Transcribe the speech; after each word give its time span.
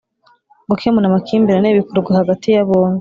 gukemura 0.69 1.05
amakimbirane 1.07 1.69
bikorwa 1.79 2.09
hagati 2.19 2.47
ya 2.55 2.63
bombi 2.69 2.99